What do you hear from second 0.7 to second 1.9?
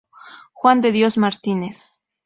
de Dios Martínez.